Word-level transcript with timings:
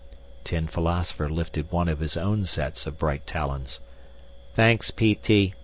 Tin 0.43 0.67
Philosopher 0.67 1.29
lifted 1.29 1.71
one 1.71 1.87
of 1.87 1.99
his 1.99 2.17
own 2.17 2.47
sets 2.47 2.87
of 2.87 2.97
bright 2.97 3.27
talons. 3.27 3.79
"Thanks, 4.55 4.89
P.T. 4.89 5.53